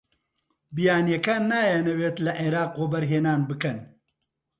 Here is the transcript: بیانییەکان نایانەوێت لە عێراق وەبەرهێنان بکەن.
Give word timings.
بیانییەکان 0.75 1.41
نایانەوێت 1.51 2.15
لە 2.25 2.31
عێراق 2.39 2.71
وەبەرهێنان 2.81 3.41
بکەن. 3.49 3.79